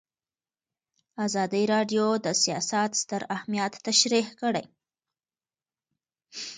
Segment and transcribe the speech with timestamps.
[1.25, 4.65] ازادي راډیو د سیاست ستر اهميت تشریح کړی.